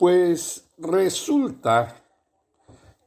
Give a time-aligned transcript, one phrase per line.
[0.00, 2.02] Pues resulta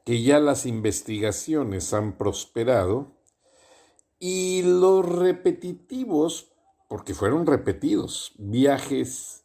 [0.06, 3.18] que ya las investigaciones han prosperado
[4.20, 6.52] y los repetitivos,
[6.88, 9.44] porque fueron repetidos, viajes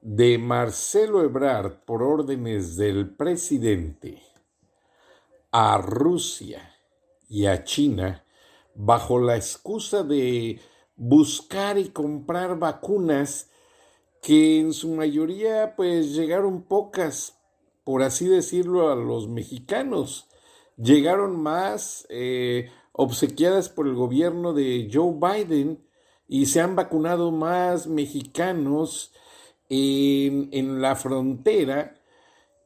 [0.00, 4.20] de Marcelo Ebrard por órdenes del presidente
[5.52, 6.74] a Rusia
[7.28, 8.24] y a China
[8.74, 10.60] bajo la excusa de
[10.96, 13.52] buscar y comprar vacunas
[14.26, 17.38] que en su mayoría pues llegaron pocas,
[17.84, 20.26] por así decirlo, a los mexicanos.
[20.76, 25.86] Llegaron más eh, obsequiadas por el gobierno de Joe Biden
[26.26, 29.12] y se han vacunado más mexicanos
[29.68, 31.94] en, la frontera.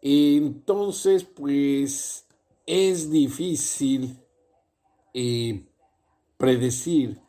[0.01, 2.27] Entonces, pues
[2.65, 4.19] es difícil
[5.13, 5.67] eh,
[6.39, 7.21] predecir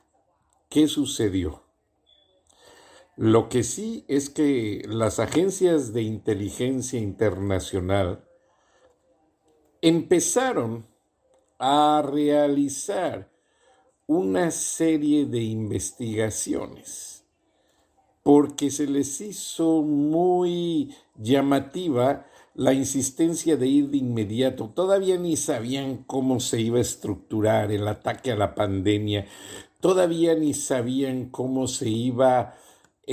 [0.69, 1.70] qué sucedió.
[3.21, 8.25] Lo que sí es que las agencias de inteligencia internacional
[9.79, 10.87] empezaron
[11.59, 13.29] a realizar
[14.07, 17.23] una serie de investigaciones
[18.23, 24.71] porque se les hizo muy llamativa la insistencia de ir de inmediato.
[24.73, 29.27] Todavía ni sabían cómo se iba a estructurar el ataque a la pandemia,
[29.79, 32.55] todavía ni sabían cómo se iba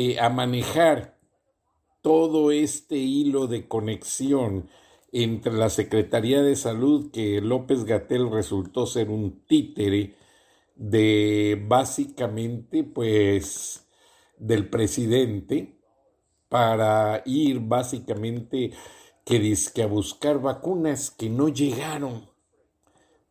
[0.01, 1.19] eh, a manejar
[2.03, 4.69] todo este hilo de conexión
[5.11, 10.15] entre la Secretaría de Salud, que López Gatel resultó ser un títere
[10.77, 13.89] de básicamente, pues,
[14.39, 15.81] del presidente,
[16.49, 18.71] para ir básicamente
[19.25, 22.31] que que a buscar vacunas que no llegaron.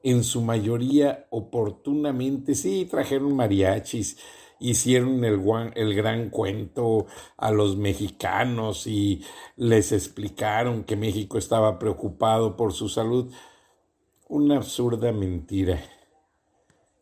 [0.04, 4.18] En su mayoría oportunamente, sí, trajeron mariachis,
[4.60, 5.42] hicieron el,
[5.76, 7.06] el gran cuento
[7.38, 9.24] a los mexicanos y
[9.56, 13.32] les explicaron que México estaba preocupado por su salud.
[14.28, 15.80] Una absurda mentira.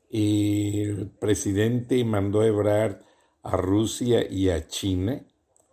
[0.10, 3.02] El presidente mandó a Ebrard
[3.46, 5.24] a Rusia y a China.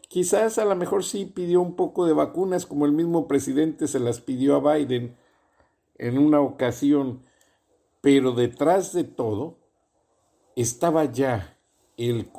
[0.09, 3.99] Quizás a lo mejor sí pidió un poco de vacunas, como el mismo presidente se
[3.99, 5.16] las pidió a Biden
[5.97, 7.22] en una ocasión,
[8.03, 9.56] pero detrás de todo
[10.54, 11.56] estaba ya
[11.97, 12.30] el,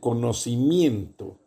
[0.00, 1.38] conocimiento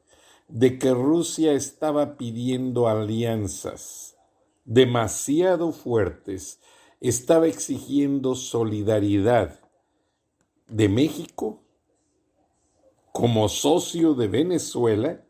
[0.48, 4.18] de que Rusia estaba pidiendo alianzas
[4.66, 6.60] demasiado fuertes,
[7.00, 9.60] estaba exigiendo solidaridad
[10.68, 11.62] de México
[13.12, 15.26] como socio de Venezuela,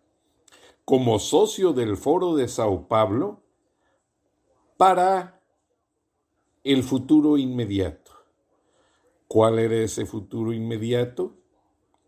[0.86, 3.44] como socio del Foro de Sao Paulo,
[4.78, 5.42] para
[6.64, 8.12] el futuro inmediato.
[9.28, 11.36] ¿Cuál era ese futuro inmediato?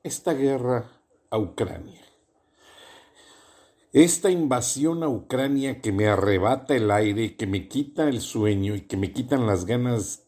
[0.04, 0.92] Esta guerra
[1.30, 2.02] a Ucrania.
[3.92, 8.82] Esta invasión a Ucrania que me arrebata el aire, que me quita el sueño y
[8.82, 10.28] que me quitan las ganas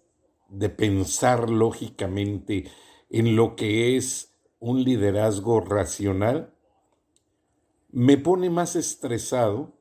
[0.50, 2.70] de pensar lógicamente
[3.10, 6.54] en lo que es un liderazgo racional,
[7.92, 9.74] me pone más estresado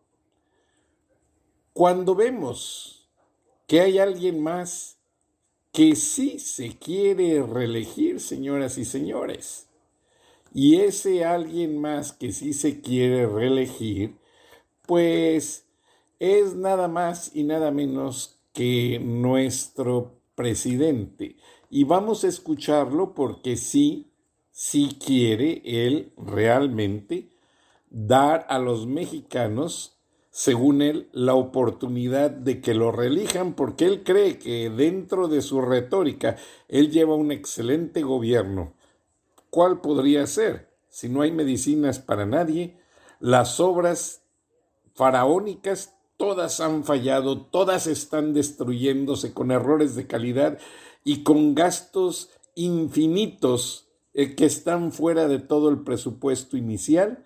[1.72, 3.08] cuando vemos
[3.66, 4.98] que hay alguien más
[5.72, 9.69] que sí se quiere reelegir, señoras y señores.
[10.52, 14.16] Y ese alguien más que sí se quiere reelegir,
[14.86, 15.66] pues
[16.18, 21.36] es nada más y nada menos que nuestro presidente.
[21.70, 24.10] Y vamos a escucharlo porque sí,
[24.50, 27.30] sí quiere él realmente
[27.88, 29.98] dar a los mexicanos,
[30.30, 35.60] según él, la oportunidad de que lo reelijan porque él cree que dentro de su
[35.60, 36.36] retórica
[36.68, 38.74] él lleva un excelente gobierno
[39.50, 40.70] ¿Cuál podría ser?
[40.88, 42.78] Si no hay medicinas para nadie,
[43.18, 44.22] las obras
[44.94, 50.58] faraónicas todas han fallado, todas están destruyéndose con errores de calidad
[51.02, 57.24] y con gastos infinitos eh, que están fuera de todo el presupuesto inicial.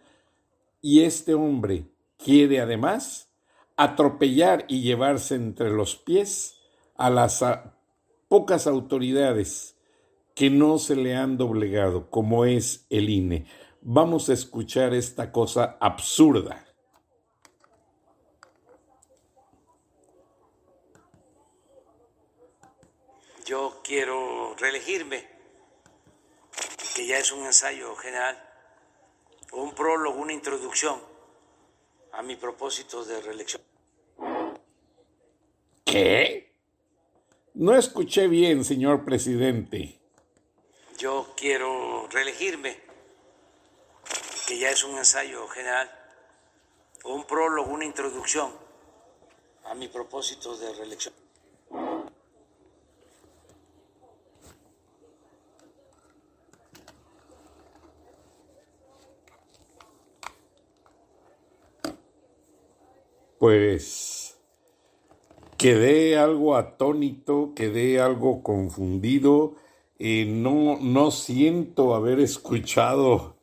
[0.80, 3.28] Y este hombre quiere además
[3.76, 6.56] atropellar y llevarse entre los pies
[6.96, 7.44] a las
[8.28, 9.73] pocas autoridades
[10.34, 13.46] que no se le han doblegado, como es el INE.
[13.80, 16.66] Vamos a escuchar esta cosa absurda.
[23.46, 25.28] Yo quiero reelegirme,
[26.96, 28.42] que ya es un ensayo general,
[29.52, 30.98] o un prólogo, una introducción
[32.12, 33.62] a mi propósito de reelección.
[35.84, 36.54] ¿Qué?
[37.52, 40.03] No escuché bien, señor presidente.
[40.98, 42.80] Yo quiero reelegirme,
[44.46, 45.90] que ya es un ensayo general,
[47.02, 48.52] o un prólogo, una introducción
[49.64, 51.14] a mi propósito de reelección.
[63.44, 64.38] pues
[65.58, 69.56] quedé algo atónito, quedé algo confundido,
[69.98, 73.36] no, no siento haber escuchado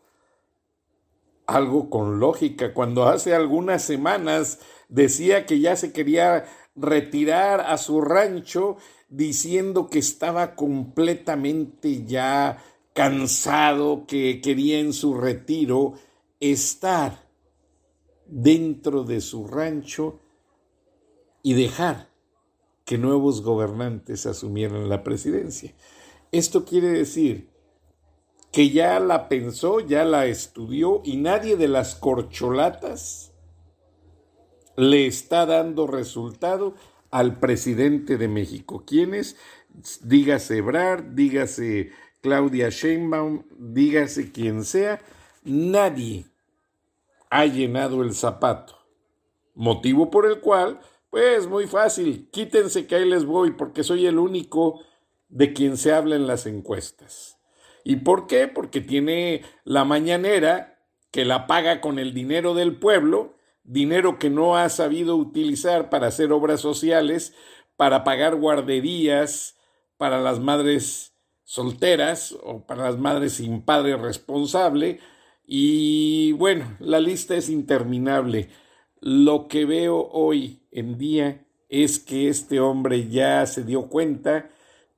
[1.48, 2.74] algo con lógica.
[2.74, 4.60] Cuando hace algunas semanas
[4.90, 6.46] decía que ya se quería
[6.76, 8.78] retirar a su rancho
[9.10, 12.64] diciendo que estaba completamente ya
[12.94, 15.94] cansado, que quería en su retiro
[16.40, 17.28] estar
[18.26, 20.20] dentro de su rancho
[21.44, 22.10] y dejar
[22.86, 25.74] que nuevos gobernantes asumieran la presidencia.
[26.32, 27.50] Esto quiere decir
[28.52, 33.34] que ya la pensó, ya la estudió y nadie de las corcholatas
[34.76, 36.76] le está dando resultado
[37.10, 38.84] al presidente de México.
[38.86, 39.36] ¿Quiénes?
[40.02, 41.92] Dígase Ebrard, dígase
[42.22, 45.02] Claudia Sheinbaum, dígase quien sea,
[45.44, 46.26] nadie
[47.30, 48.78] ha llenado el zapato.
[49.54, 50.80] Motivo por el cual,
[51.10, 54.82] pues muy fácil, quítense que ahí les voy porque soy el único
[55.32, 57.40] de quien se habla en las encuestas.
[57.84, 58.48] ¿Y por qué?
[58.48, 60.80] Porque tiene la mañanera
[61.10, 66.08] que la paga con el dinero del pueblo, dinero que no ha sabido utilizar para
[66.08, 67.34] hacer obras sociales,
[67.76, 69.58] para pagar guarderías
[69.98, 71.14] para las madres
[71.44, 75.00] solteras o para las madres sin padre responsable,
[75.46, 78.50] y bueno, la lista es interminable.
[79.00, 84.50] Lo que veo hoy en día es que este hombre ya se dio cuenta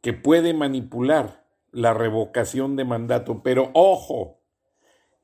[0.04, 4.42] que puede manipular la revocación de mandato, pero ojo,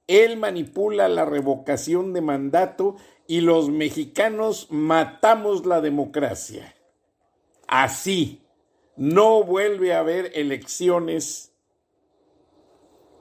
[0.08, 2.96] él manipula la revocación de mandato
[3.28, 6.74] y los mexicanos matamos la democracia.
[7.68, 8.42] Así,
[8.96, 11.54] no vuelve a haber elecciones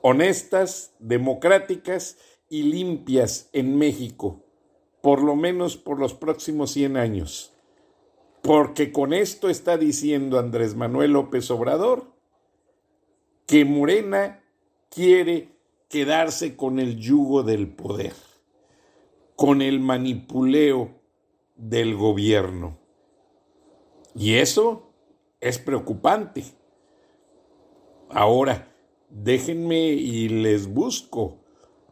[0.01, 2.19] honestas, democráticas
[2.49, 4.45] y limpias en México,
[5.03, 7.58] por lo menos por los próximos 100 años.
[8.49, 12.07] Porque con esto está diciendo Andrés Manuel López Obrador
[13.45, 14.43] que Morena
[14.89, 15.51] quiere
[15.91, 18.15] quedarse con el yugo del poder,
[19.37, 20.93] con el manipuleo
[21.57, 22.79] del gobierno.
[24.15, 24.95] Y eso
[25.43, 26.43] es preocupante.
[28.09, 28.75] Ahora,
[29.11, 31.37] déjenme y les busco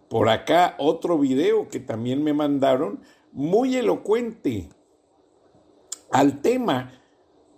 [0.09, 4.71] por acá otro video que también me mandaron, muy elocuente
[6.19, 6.93] al tema,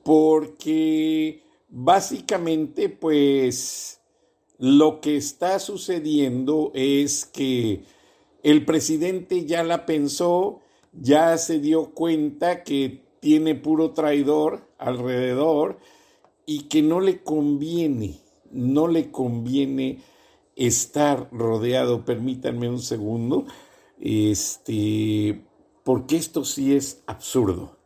[0.02, 4.00] porque básicamente pues
[4.58, 7.84] lo que está sucediendo es que
[8.42, 10.60] el presidente ya la pensó,
[10.92, 15.78] ya se dio cuenta que tiene puro traidor alrededor
[16.46, 20.00] y que no le conviene no le conviene
[20.56, 23.46] estar rodeado, permítanme un segundo,
[24.00, 25.44] este,
[25.84, 27.77] porque esto sí es absurdo.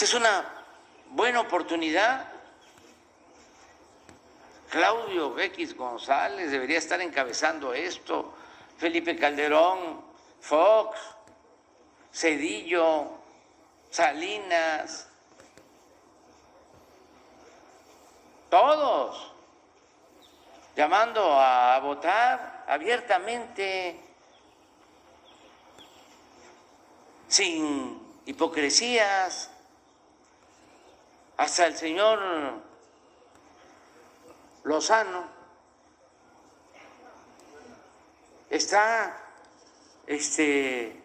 [0.00, 0.44] Es una
[1.10, 2.26] buena oportunidad
[4.70, 8.32] Claudio X González debería estar encabezando esto,
[8.78, 10.00] Felipe Calderón,
[10.40, 10.98] Fox,
[12.10, 13.10] Cedillo,
[13.90, 15.06] Salinas,
[18.48, 19.34] todos
[20.76, 24.00] llamando a votar abiertamente,
[27.28, 29.50] sin hipocresías,
[31.40, 32.20] hasta el señor
[34.62, 35.24] Lozano
[38.50, 39.18] está
[40.06, 41.02] este,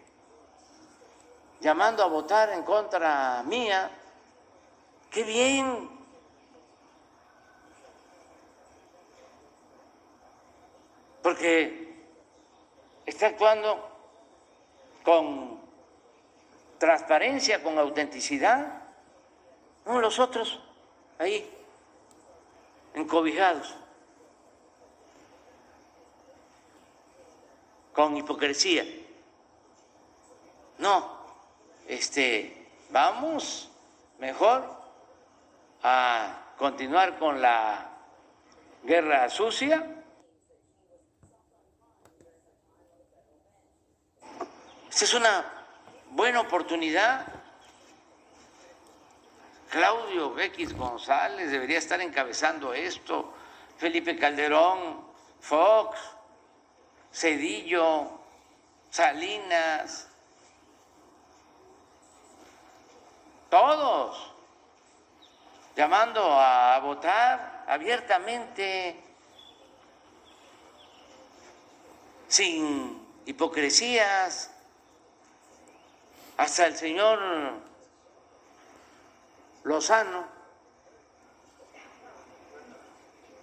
[1.60, 3.90] llamando a votar en contra mía.
[5.10, 5.88] Qué bien.
[11.22, 12.04] Porque
[13.06, 13.90] está actuando
[15.02, 15.62] con
[16.78, 18.85] transparencia, con autenticidad.
[19.86, 20.58] No, los otros
[21.16, 21.48] ahí,
[22.92, 23.72] encobijados,
[27.92, 28.84] con hipocresía.
[30.78, 31.18] No,
[31.86, 33.70] este, vamos
[34.18, 34.68] mejor
[35.84, 37.88] a continuar con la
[38.82, 40.02] guerra sucia.
[44.90, 45.44] Esta es una
[46.10, 47.35] buena oportunidad
[49.70, 53.34] Claudio X González debería estar encabezando esto,
[53.78, 55.04] Felipe Calderón,
[55.40, 55.98] Fox,
[57.12, 58.10] Cedillo,
[58.90, 60.08] Salinas,
[63.50, 64.32] todos
[65.76, 69.02] llamando a votar abiertamente,
[72.28, 74.50] sin hipocresías,
[76.38, 77.65] hasta el señor
[79.66, 80.24] Lozano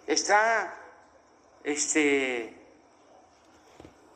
[0.08, 0.74] está
[1.66, 2.58] este,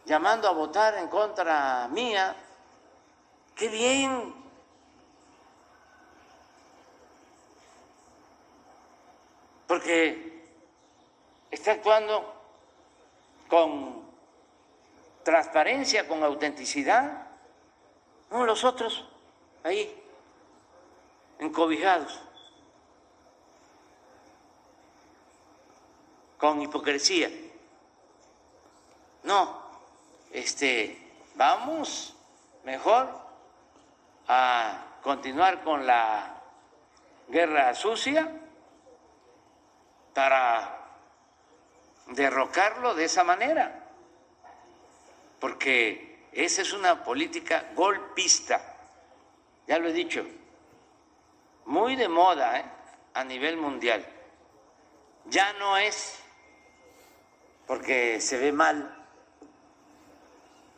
[0.06, 2.34] llamando a votar en contra mía.
[3.54, 4.34] Qué bien.
[9.68, 10.46] Porque
[11.52, 12.42] está actuando
[13.50, 14.08] con
[15.24, 17.28] transparencia, con autenticidad.
[18.32, 19.10] No, los otros,
[19.66, 20.07] ahí,
[21.39, 22.20] encobijados,
[26.38, 27.29] con hipocresía.
[29.24, 29.62] No,
[30.32, 30.98] este,
[31.36, 32.15] vamos
[32.63, 33.10] mejor
[34.27, 36.41] a continuar con la
[37.27, 38.32] guerra sucia
[40.13, 40.86] para
[42.08, 43.89] derrocarlo de esa manera,
[45.39, 48.75] porque esa es una política golpista,
[49.67, 50.25] ya lo he dicho
[51.68, 52.66] muy de moda ¿eh?
[53.14, 54.06] a nivel mundial.
[55.26, 56.24] Ya no es
[57.66, 58.94] porque se ve mal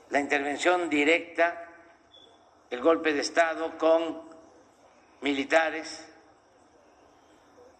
[0.09, 1.67] la intervención directa,
[2.71, 4.27] el golpe de Estado con
[5.21, 6.07] militares,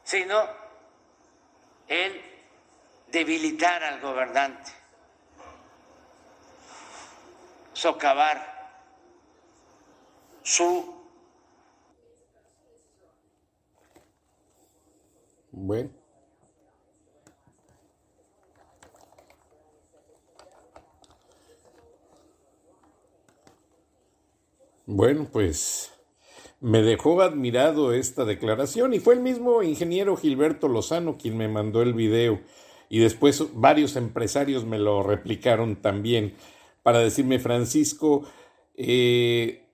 [0.04, 0.48] sino
[1.88, 2.22] el
[3.08, 4.72] debilitar al gobernante,
[7.74, 8.60] socavar
[10.44, 10.99] su
[15.62, 15.90] Bueno.
[24.86, 25.92] Bueno, pues
[26.62, 31.82] me dejó admirado esta declaración y fue el mismo ingeniero Gilberto Lozano quien me mandó
[31.82, 32.40] el video
[32.90, 36.36] y después varios empresarios me lo replicaron también
[36.84, 38.24] para decirme, Francisco,
[38.76, 39.68] eh,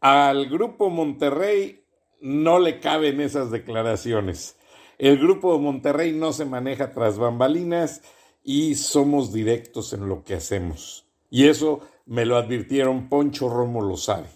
[0.00, 1.84] al grupo Monterrey
[2.20, 4.56] no le caben esas declaraciones.
[4.98, 8.02] El grupo Monterrey no se maneja tras bambalinas
[8.44, 11.06] y somos directos en lo que hacemos.
[11.30, 14.28] Y eso me lo advirtieron Poncho Romo lo sabe.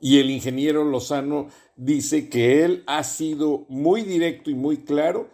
[0.00, 5.28] Y el ingeniero Lozano dice que él ha sido muy directo y muy claro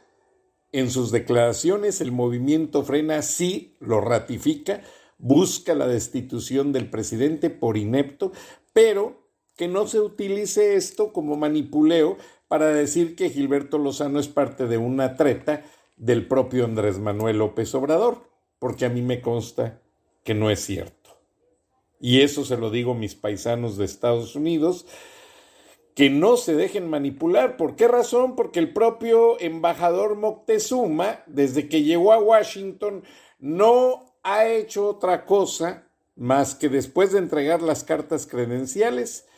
[0.73, 2.01] en sus declaraciones.
[2.01, 4.83] El movimiento Frena sí lo ratifica,
[5.19, 8.33] busca la destitución del presidente por inepto,
[8.73, 12.17] pero que no se utilice esto como manipuleo
[12.51, 15.63] para decir que Gilberto Lozano es parte de una treta
[15.97, 18.25] del propio Andrés Manuel López Obrador,
[18.59, 19.81] porque a mí me consta
[20.25, 21.17] que no es cierto.
[22.01, 24.87] Y eso se lo digo a mis paisanos de Estados Unidos,
[25.95, 27.57] que no se dejen manipular.
[27.57, 28.35] ¿Por qué razón?
[28.35, 33.05] Porque el propio embajador Moctezuma, desde que llegó a Washington,
[33.39, 39.29] no ha hecho otra cosa más que después de entregar las cartas credenciales,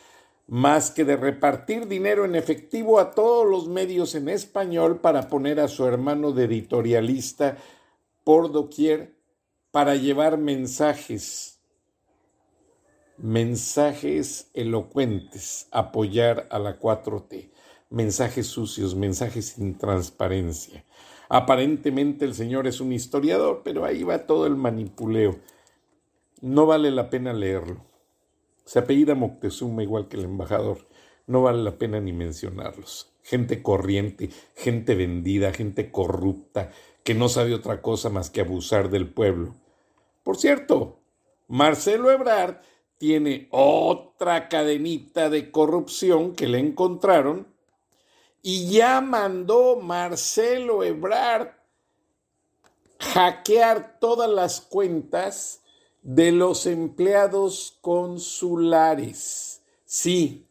[0.53, 5.59] más que de repartir dinero en efectivo a todos los medios en español para poner
[5.59, 7.57] a su hermano de editorialista
[8.23, 9.17] por doquier
[9.71, 11.59] para llevar mensajes,
[13.17, 17.51] mensajes elocuentes, apoyar a la 4T,
[17.89, 20.85] mensajes sucios, mensajes sin transparencia.
[21.31, 25.41] Aparentemente el señor es un historiador, pero ahí va todo el manipuleo.
[26.43, 27.92] No vale la pena leerlo.
[28.65, 30.87] Se apellida Moctezuma igual que el embajador.
[31.27, 33.13] No vale la pena ni mencionarlos.
[33.23, 36.71] Gente corriente, gente vendida, gente corrupta,
[37.05, 39.55] que no sabe otra cosa más que abusar del pueblo.
[40.25, 41.01] Por cierto,
[41.49, 42.61] Marcelo Ebrard
[42.99, 47.49] tiene otra cadenita de corrupción que le encontraron
[48.43, 51.51] y ya mandó Marcelo Ebrard
[52.99, 55.62] hackear todas las cuentas
[56.03, 59.63] de los empleados consulares.
[59.85, 60.47] Sí,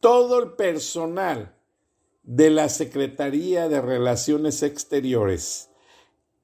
[0.00, 1.56] todo el personal
[2.22, 5.70] de la Secretaría de Relaciones Exteriores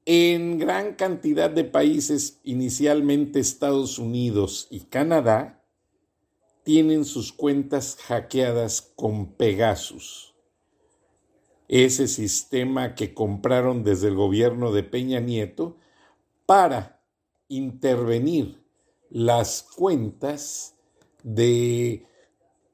[0.05, 5.63] en gran cantidad de países, inicialmente Estados Unidos y Canadá,
[6.63, 10.33] tienen sus cuentas hackeadas con Pegasus.
[11.67, 15.77] Ese sistema que compraron desde el gobierno de Peña Nieto
[16.45, 16.90] para
[17.55, 18.63] intervenir
[19.09, 20.75] las cuentas
[21.23, 22.05] de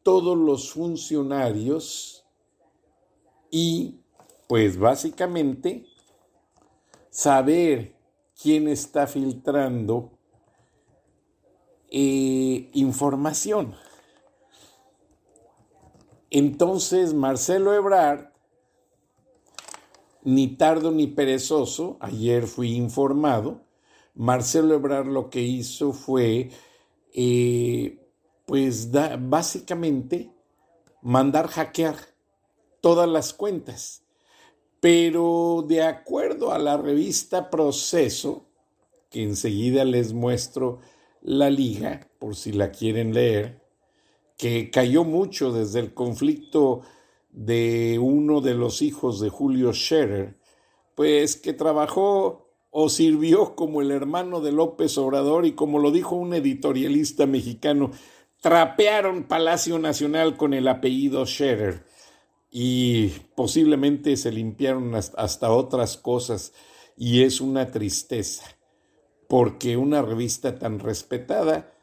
[0.03, 2.25] todos los funcionarios
[3.51, 3.99] y
[4.47, 5.85] pues básicamente
[7.09, 7.95] saber
[8.41, 10.11] quién está filtrando
[11.89, 13.75] eh, información.
[16.29, 18.31] Entonces Marcelo Ebrard,
[20.23, 23.66] ni tardo ni perezoso, ayer fui informado,
[24.17, 26.49] Marcelo Ebrard lo que hizo fue,
[27.13, 27.99] eh,
[28.45, 30.31] pues básicamente,
[31.03, 31.95] mandar hackear
[32.81, 34.03] todas las cuentas.
[34.79, 38.47] Pero de acuerdo a la revista Proceso,
[39.11, 40.79] que enseguida les muestro
[41.21, 43.61] la liga, por si la quieren leer,
[44.35, 46.81] que cayó mucho desde el conflicto
[47.29, 50.39] de uno de los hijos de Julio Scherer,
[50.95, 56.15] pues que trabajó o sirvió como el hermano de López Obrador y como lo dijo
[56.15, 57.91] un editorialista mexicano,
[58.41, 61.83] trapearon Palacio Nacional con el apellido Scherer
[62.51, 66.53] y posiblemente se limpiaron hasta otras cosas.
[66.95, 68.57] Y es una tristeza
[69.27, 71.73] porque una revista tan respetada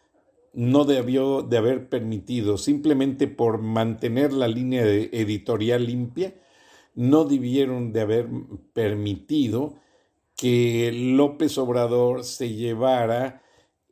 [0.52, 6.34] no debió de haber permitido, simplemente por mantener la línea editorial limpia,
[6.94, 8.28] no debieron de haber
[8.72, 9.74] permitido
[10.44, 13.40] que López Obrador se llevara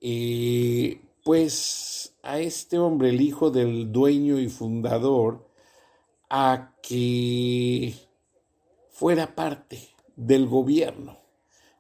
[0.03, 5.49] eh, pues a este hombre, el hijo del dueño y fundador,
[6.29, 7.95] a que
[8.91, 11.21] fuera parte del gobierno,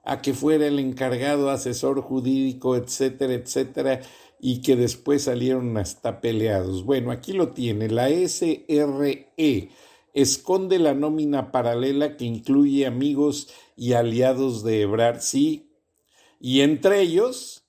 [0.04, 4.00] a que fuera el encargado asesor jurídico, etcétera, etcétera,
[4.40, 6.82] y que después salieron hasta peleados.
[6.86, 9.68] Bueno, aquí lo tiene, la SRE
[10.12, 15.70] esconde la nómina paralela que incluye amigos y aliados de Ebrard, sí,
[16.38, 17.64] y entre ellos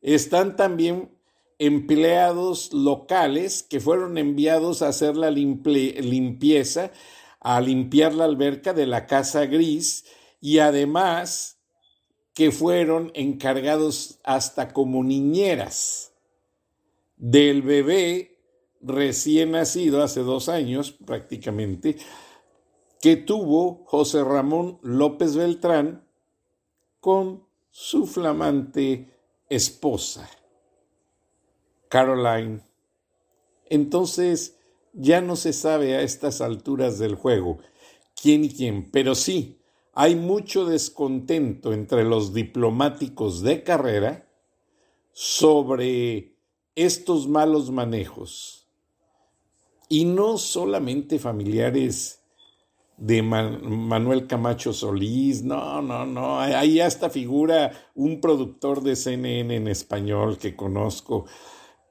[0.00, 1.16] están también
[1.58, 6.92] empleados locales que fueron enviados a hacer la limpieza,
[7.40, 10.04] a limpiar la alberca de la Casa Gris
[10.40, 11.58] y además
[12.34, 16.12] que fueron encargados hasta como niñeras
[17.16, 18.35] del bebé
[18.80, 21.96] recién nacido hace dos años prácticamente,
[23.00, 26.06] que tuvo José Ramón López Beltrán
[27.00, 29.10] con su flamante
[29.48, 30.28] esposa,
[31.88, 32.60] Caroline.
[33.66, 34.56] Entonces
[34.92, 37.58] ya no se sabe a estas alturas del juego
[38.20, 39.60] quién y quién, pero sí
[39.92, 44.28] hay mucho descontento entre los diplomáticos de carrera
[45.12, 46.36] sobre
[46.74, 48.65] estos malos manejos
[49.88, 52.22] y no solamente familiares
[52.96, 59.68] de Manuel Camacho Solís, no, no, no, ahí hasta figura un productor de CNN en
[59.68, 61.26] español que conozco,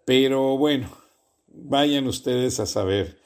[0.04, 0.90] pero bueno,
[1.48, 3.20] vayan ustedes a saber,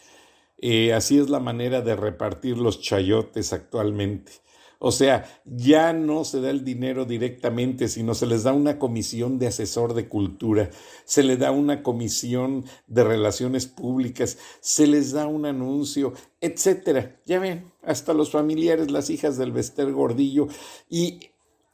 [0.58, 4.34] eh, así es la manera de repartir los chayotes actualmente.
[4.82, 9.38] O sea, ya no se da el dinero directamente, sino se les da una comisión
[9.38, 10.70] de asesor de cultura,
[11.04, 17.20] se le da una comisión de relaciones públicas, se les da un anuncio, etcétera.
[17.26, 20.48] Ya ven, hasta los familiares, las hijas del Bester Gordillo
[20.90, 21.20] y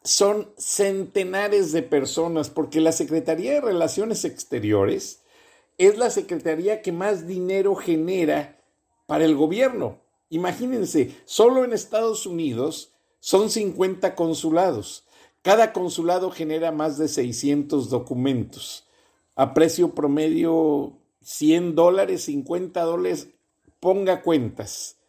[0.04, 5.22] son centenares de personas porque la Secretaría de Relaciones Exteriores
[5.78, 8.64] es la secretaría que más dinero genera
[9.06, 10.02] para el gobierno.
[10.30, 12.95] Imagínense, solo en Estados Unidos
[13.26, 15.04] son 50 consulados.
[15.42, 18.88] Cada consulado genera más de 600 documentos.
[19.36, 23.30] A precio promedio 100 dólares, 50 dólares,
[23.80, 25.00] ponga cuentas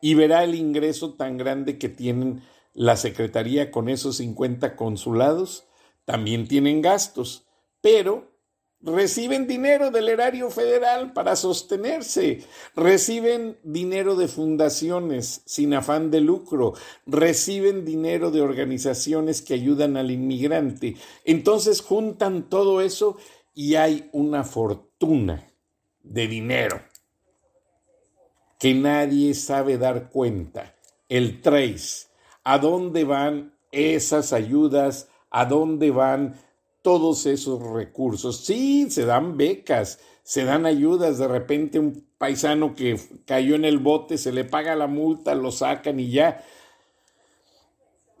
[0.00, 2.40] y verá el ingreso tan grande que tienen
[2.72, 5.66] la Secretaría con esos 50 consulados.
[6.04, 7.48] También tienen gastos,
[7.80, 8.30] pero
[8.80, 16.74] reciben dinero del erario federal para sostenerse, reciben dinero de fundaciones sin afán de lucro,
[17.06, 20.96] reciben dinero de organizaciones que ayudan al inmigrante.
[21.24, 23.16] Entonces juntan todo eso
[23.54, 25.46] y hay una fortuna
[26.02, 26.80] de dinero
[28.58, 30.74] que nadie sabe dar cuenta.
[31.08, 32.08] El trace,
[32.44, 36.40] a dónde van esas ayudas, a dónde van
[36.86, 38.44] todos esos recursos.
[38.44, 43.78] Sí, se dan becas, se dan ayudas, de repente un paisano que cayó en el
[43.78, 46.44] bote, se le paga la multa, lo sacan y ya.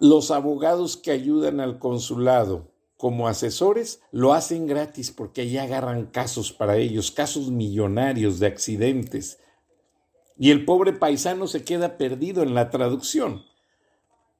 [0.00, 6.52] Los abogados que ayudan al consulado como asesores lo hacen gratis porque ahí agarran casos
[6.52, 9.38] para ellos, casos millonarios de accidentes.
[10.36, 13.44] Y el pobre paisano se queda perdido en la traducción.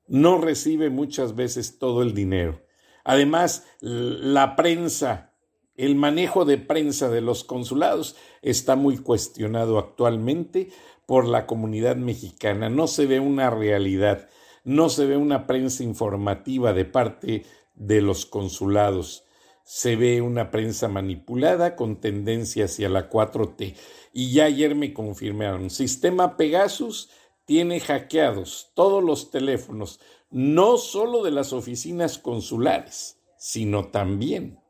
[0.09, 2.65] No recibe muchas veces todo el dinero.
[3.09, 5.33] Además, la prensa,
[5.77, 10.71] el manejo de prensa de los consulados está muy cuestionado actualmente
[11.07, 12.69] por la comunidad mexicana.
[12.69, 14.29] No se ve una realidad,
[14.64, 19.23] no se ve una prensa informativa de parte de los consulados.
[19.62, 23.77] Se ve una prensa manipulada con tendencia hacia la 4T.
[24.12, 27.09] Y ya ayer me confirmaron, sistema Pegasus
[27.45, 34.61] tiene hackeados todos los teléfonos, no solo de las oficinas consulares, sino también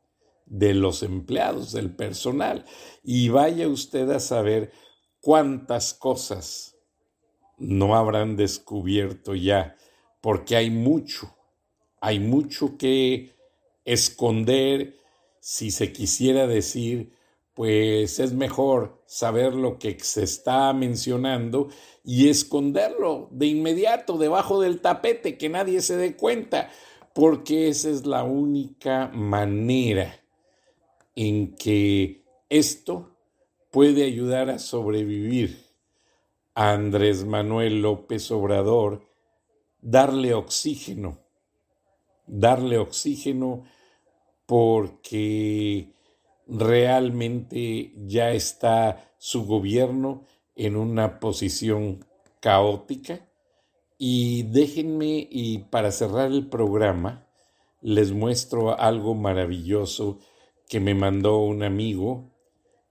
[0.45, 2.65] de los empleados, del personal.
[3.03, 4.71] Y vaya usted a saber
[5.19, 6.77] cuántas cosas
[7.57, 9.75] no habrán descubierto ya,
[10.21, 11.35] porque hay mucho,
[11.99, 13.35] hay mucho que
[13.83, 14.99] esconder,
[15.39, 17.16] si se quisiera decir,
[17.57, 21.69] pues es mejor saber lo que se está mencionando
[22.03, 26.69] y esconderlo de inmediato debajo del tapete, que nadie se dé cuenta,
[27.15, 30.23] porque esa es la única manera
[31.15, 33.17] en que esto
[33.71, 35.65] puede ayudar a sobrevivir
[36.53, 39.09] a Andrés Manuel López Obrador,
[39.81, 41.17] darle oxígeno,
[42.27, 43.63] darle oxígeno
[44.45, 45.96] porque
[46.47, 52.05] realmente ya está su gobierno en una posición
[52.39, 53.27] caótica.
[53.97, 57.27] Y déjenme, y para cerrar el programa,
[57.81, 60.19] les muestro algo maravilloso
[60.67, 62.31] que me mandó un amigo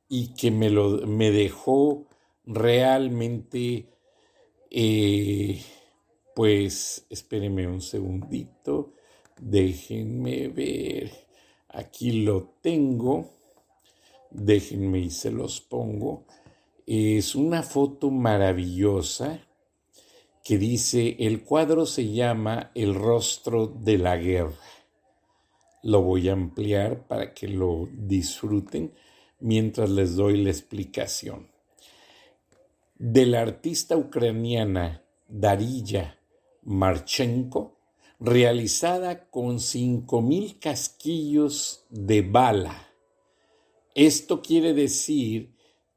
[0.09, 2.07] y que me, lo, me dejó
[2.45, 3.91] realmente,
[4.71, 5.63] eh,
[6.35, 8.95] pues, espérenme un segundito,
[9.41, 11.11] déjenme ver.
[11.69, 13.36] Aquí lo tengo.
[14.37, 16.27] Déjenme y se los pongo.
[16.87, 19.41] Es una foto maravillosa
[20.45, 24.53] que dice, el cuadro se llama El rostro de la guerra.
[25.83, 28.93] Lo voy a ampliar para que lo disfruten
[29.41, 31.49] mientras les doy la explicación.
[32.99, 36.19] De la artista ucraniana Darilla
[36.63, 37.79] Marchenko,
[38.21, 42.86] realizada con cinco mil casquillos de bala.
[43.97, 45.55] Esto quiere decir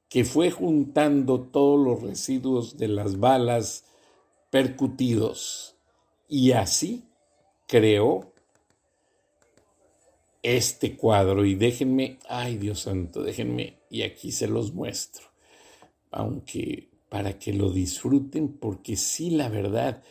[0.07, 3.83] que fue juntando todos los residuos de las balas
[4.49, 5.75] percutidos
[6.29, 7.03] y así
[7.67, 8.31] creó
[10.43, 11.43] este cuadro.
[11.45, 15.27] Y déjenme, ay Dios santo, déjenme y aquí se los muestro,
[16.09, 20.01] aunque para que lo disfruten porque sí la verdad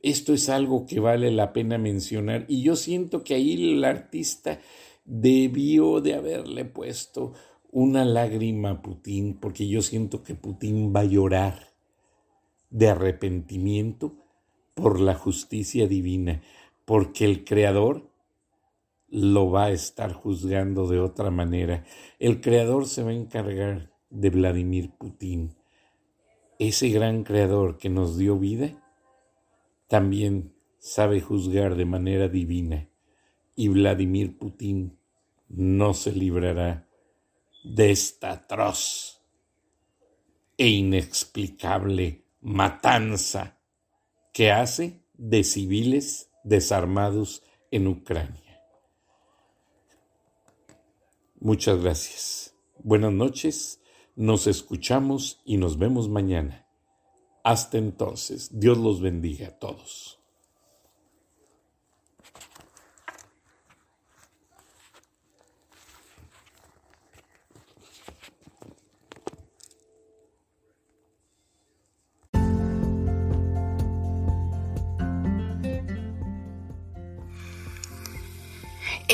[0.00, 2.44] esto es algo que vale la pena mencionar.
[2.48, 4.60] Y yo siento que ahí el artista
[5.06, 7.32] debió de haberle puesto
[7.70, 11.72] una lágrima a Putin porque yo siento que Putin va a llorar
[12.70, 14.14] de arrepentimiento
[14.74, 16.42] por la justicia divina,
[16.84, 18.10] porque el Creador
[19.08, 21.84] lo va a estar juzgando de otra manera.
[22.18, 25.54] El Creador se va a encargar de Vladimir Putin,
[26.58, 28.82] ese gran Creador que nos dio vida
[29.88, 32.88] también sabe juzgar de manera divina
[33.56, 34.98] y Vladimir Putin
[35.48, 36.86] no se librará
[37.64, 39.22] de esta atroz
[40.58, 43.58] e inexplicable matanza
[44.32, 48.62] que hace de civiles desarmados en Ucrania.
[51.40, 52.54] Muchas gracias.
[52.78, 53.80] buenas noches,
[54.14, 56.66] nos escuchamos y nos vemos mañana.
[57.42, 60.15] Hasta entonces, Dios los bendiga a todos.